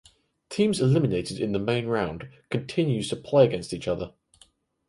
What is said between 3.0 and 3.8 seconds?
to play against